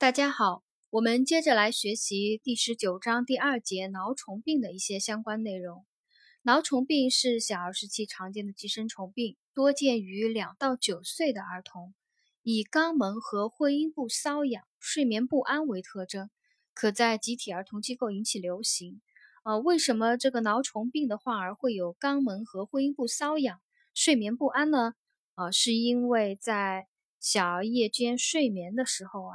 [0.00, 5.84] 大家好，我们接着来学习第十九章第二节挠虫病的一些相关内容。
[6.42, 11.94] 挠虫病是小儿时期常见的寄生虫病，多见于两到九岁的儿童，
[12.44, 16.30] 以肛门和会阴部瘙痒、睡眠不安为特征，
[16.74, 19.02] 可在集体儿童机构引起流行。
[19.42, 23.60] 呃，为什么这个挠虫病的患儿会有肛门和会阴部瘙痒、
[23.94, 24.92] 睡眠不安呢？
[25.34, 26.86] 呃，是因为在
[27.18, 29.34] 小儿夜间睡眠的时候啊。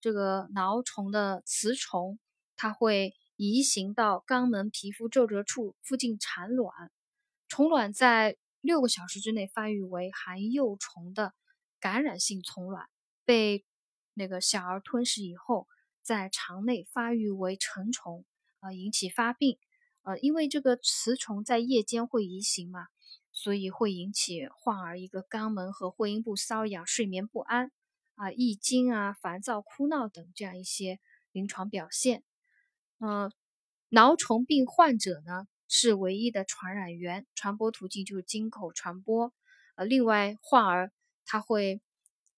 [0.00, 2.18] 这个挠虫的雌虫，
[2.56, 6.90] 它会移行到肛门皮肤皱褶处附近产卵，
[7.48, 11.34] 虫卵在六个小时之内发育为含幼虫的
[11.80, 12.88] 感染性虫卵，
[13.24, 13.64] 被
[14.14, 15.66] 那个小儿吞噬以后，
[16.02, 18.24] 在肠内发育为成虫，
[18.60, 19.58] 呃，引起发病。
[20.02, 22.86] 呃，因为这个雌虫在夜间会移行嘛，
[23.30, 27.70] 所以会引起患儿一个肛门和会阴部瘙痒、睡眠不安。
[28.18, 30.98] 啊，易惊啊，烦躁、哭闹等这样一些
[31.30, 32.24] 临床表现。
[32.98, 33.32] 嗯，
[33.90, 39.32] 挠虫病患者呢是唯一的传染源，传播途径就是经口传播。
[39.76, 40.90] 呃，另外患儿
[41.24, 41.80] 他会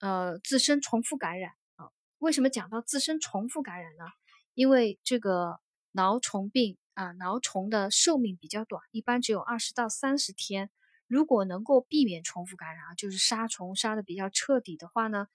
[0.00, 1.88] 呃自身重复感染啊。
[2.18, 4.04] 为什么讲到自身重复感染呢？
[4.52, 5.60] 因为这个
[5.92, 10.68] 挠虫病啊，挠虫的寿命比较短，一般只有二十到三十天。
[11.06, 15.26] 如果能够避免重复感染啊，就是杀虫杀的比较彻底的话呢。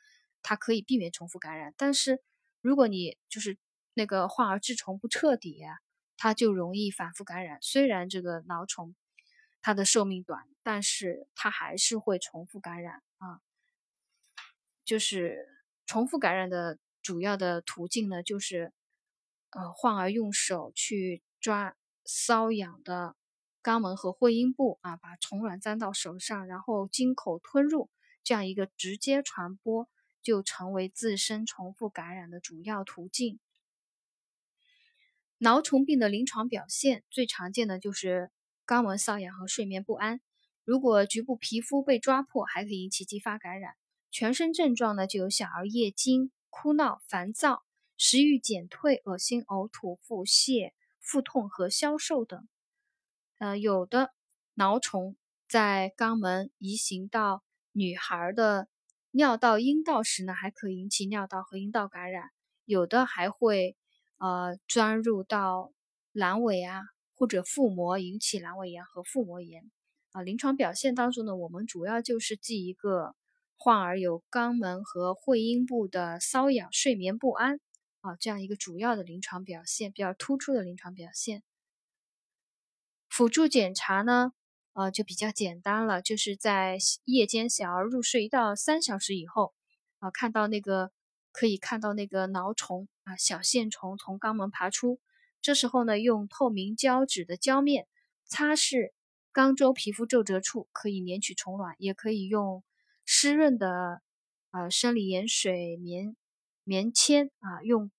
[0.48, 2.22] 它可以避免重复感染，但是
[2.62, 3.58] 如果你就是
[3.96, 5.64] 那个患儿治虫不彻底，
[6.18, 7.58] 它就容易反复感染。
[7.64, 8.96] 虽然这个挠虫
[9.60, 13.42] 它的寿命短，但是它还是会重复感染啊。
[14.84, 15.48] 就是
[15.88, 18.72] 重复感染的主要的途径呢，就是
[19.50, 23.16] 呃患儿用手去抓瘙痒的
[23.64, 27.90] 肛门和会阴部啊，把虫卵粘到手上，然后经口吞入，
[28.24, 29.90] 这样一个直接传播。
[30.26, 33.40] 就成为自身重复感染的主要途径。
[35.38, 38.32] 挠虫病的临床表现最常见的就是
[38.66, 40.20] 肛门瘙痒和睡眠不安。
[40.64, 43.76] 如果局部皮肤被抓破，还可以引起继发感染。
[44.10, 47.64] 全身症状呢，就有小儿夜惊、哭闹、烦躁、
[47.96, 52.48] 食欲减退、恶心、呕吐、腹泻、腹痛和消瘦等。
[53.38, 54.12] 呃，有的
[54.56, 55.16] 挠虫
[55.48, 57.44] 在肛门移行到
[57.74, 58.68] 女孩的。
[59.18, 62.32] 尿道、阴道时呢，还可引起尿道和阴道感染，
[62.66, 63.78] 有的还会
[64.18, 65.72] 呃钻入到
[66.14, 66.82] 阑尾啊
[67.14, 69.72] 或者腹膜，引起阑尾炎和腹膜炎
[70.12, 70.22] 啊。
[70.22, 73.16] 临床表现当中呢，我们主要就是记一个
[73.56, 77.62] 患儿有肛门和会阴部的瘙痒、睡眠不安
[78.02, 81.42] 啊这样一个主要的临床表现，比较突出的临床表现。
[83.08, 84.34] 辅助检查呢？
[84.76, 89.54] 呃，就比较简单了，就是在夜间小儿入睡一到三小时以后，
[90.00, 90.92] 啊，看到那个
[91.32, 95.00] 可以看到那个挠虫啊，小线虫从肛门爬出，
[95.42, 97.88] 这时候呢，用透明胶纸的胶面
[98.26, 98.92] 擦拭
[99.34, 102.62] 肛周皮肤皱褶处，可以粘取虫卵，也可以用
[103.06, 104.02] 湿润的
[104.52, 106.18] 呃生理盐水棉
[106.66, 107.92] 棉签啊，用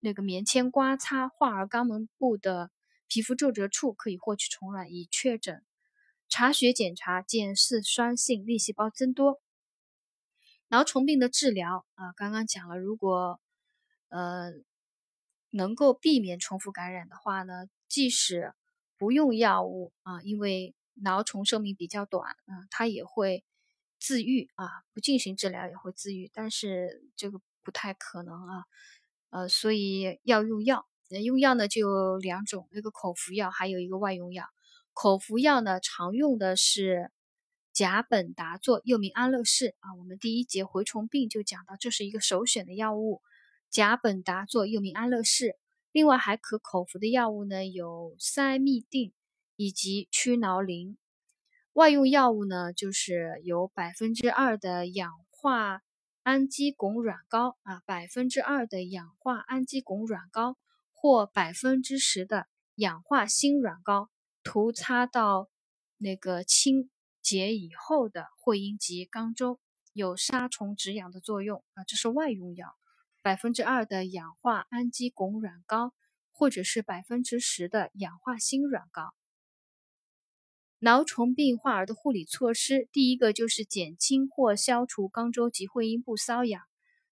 [0.00, 2.70] 那个棉签刮擦患儿肛门部的
[3.08, 5.62] 皮肤皱褶处，可以获取虫卵，以确诊。
[6.28, 9.40] 查血检查见嗜酸性粒细胞增多。
[10.68, 13.40] 挠虫病的治疗啊，刚刚讲了，如果
[14.08, 14.50] 呃
[15.50, 18.52] 能够避免重复感染的话呢，即使
[18.98, 23.44] 不用药物啊，因为挠虫寿命比较短啊，它也会
[24.00, 28.64] 自愈啊，不进行治疗也会自愈，但是这个不太可能啊，
[29.30, 30.86] 呃，所以要用药。
[31.22, 34.48] 用药呢就两种，一个口服药，还有一个外用药。
[34.94, 37.10] 口服药呢，常用的是
[37.72, 39.92] 甲苯达唑，又名安乐士啊。
[39.98, 43.20] 我们第一节蛔虫病就讲到，这是一个首选的药物，
[43.70, 45.58] 甲苯达唑又名安乐士。
[45.90, 49.12] 另外还可口服的药物呢，有塞密定
[49.56, 50.96] 以及曲挠灵。
[51.72, 55.82] 外用药物呢，就是有百分之二的氧化
[56.22, 60.56] 氨基汞软膏啊，百分之二的氧化氨基汞软膏
[60.92, 64.08] 或百分之十的氧化锌软膏。
[64.44, 65.48] 涂擦到
[65.96, 66.90] 那个清
[67.22, 69.58] 洁以后的会阴及肛周，
[69.94, 72.76] 有杀虫止痒的作用啊，这是外用药，
[73.22, 75.94] 百分之二的氧化氨基汞软膏，
[76.30, 79.14] 或者是百分之十的氧化锌软膏。
[80.78, 86.62] 挠虫病患儿的护理措施，第一个就是减轻或消除肛周及会阴部瘙痒，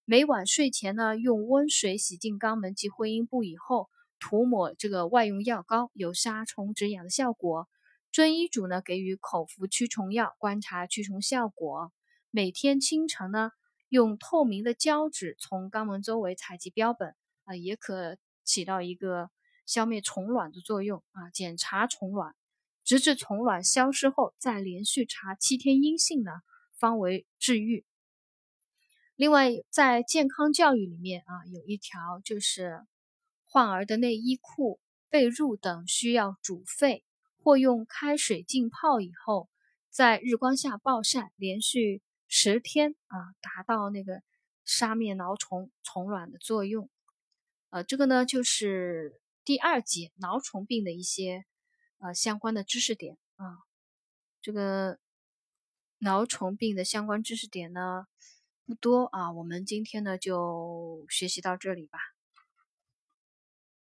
[0.05, 3.89] 每晚睡前呢，用温水洗净肛门及会阴部以后。
[4.23, 7.67] 涂抹这个外用药膏有杀虫止痒的效果，
[8.09, 11.91] 遵医嘱呢给予口服驱虫药，观察驱虫效果。
[12.31, 13.51] 每天清晨呢
[13.89, 19.29] 用透明的胶纸从肛门周围采集标本啊，也可起到一个
[19.65, 21.29] 消灭虫卵的作用啊。
[21.31, 22.33] 检查虫卵，
[22.85, 26.31] 直至虫卵消失后，再连续查七天阴性呢，
[26.71, 27.83] 方为治愈。
[29.17, 32.79] 另外，在健康教育里面啊，有一条就是
[33.53, 34.79] 患儿的内衣裤、
[35.11, 37.03] 被褥等需要煮沸
[37.37, 39.47] 或用开水浸泡以后，
[39.91, 44.23] 在日光下暴晒连续十天啊，达到那个
[44.65, 46.89] 杀灭挠虫虫卵的作用。
[47.69, 51.45] 呃，这个呢就是第二节挠虫病的一些
[51.99, 53.59] 呃相关的知识点啊。
[54.41, 54.97] 这个
[55.99, 58.07] 挠虫病的相关知识点呢。
[58.65, 61.99] 不多啊，我们今天呢就学习到这里吧。